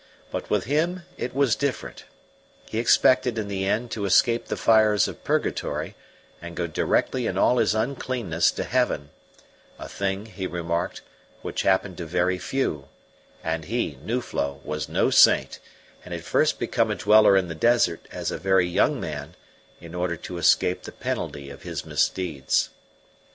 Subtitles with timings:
[0.31, 2.05] But with him it was different:
[2.65, 5.95] he expected in the end to escape the fires of purgatory
[6.41, 9.11] and go directly in all his uncleanness to heaven
[9.77, 11.03] a thing, he remarked,
[11.43, 12.87] which happened to very few;
[13.43, 15.59] and he, Nuflo, was no saint,
[16.03, 19.35] and had first become a dweller in the desert, as a very young man,
[19.79, 22.71] in order to escape the penalty of his misdeeds.